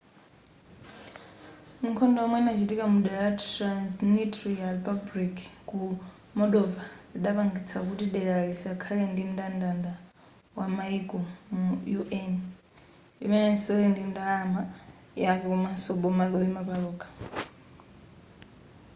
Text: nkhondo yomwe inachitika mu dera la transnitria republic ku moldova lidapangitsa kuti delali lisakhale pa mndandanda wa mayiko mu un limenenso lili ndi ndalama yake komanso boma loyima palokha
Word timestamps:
nkhondo 1.89 2.17
yomwe 2.23 2.37
inachitika 2.41 2.85
mu 2.93 2.97
dera 3.05 3.23
la 3.29 3.33
transnitria 3.47 4.65
republic 4.77 5.35
ku 5.67 5.77
moldova 6.37 6.83
lidapangitsa 7.13 7.77
kuti 7.87 8.05
delali 8.13 8.47
lisakhale 8.51 9.01
pa 9.05 9.11
mndandanda 9.29 9.91
wa 10.57 10.65
mayiko 10.75 11.17
mu 11.53 11.61
un 11.97 12.33
limenenso 13.21 13.69
lili 13.73 13.89
ndi 13.91 14.01
ndalama 14.09 14.61
yake 15.23 15.45
komanso 15.49 15.91
boma 16.01 16.23
loyima 16.31 16.61
palokha 16.69 17.07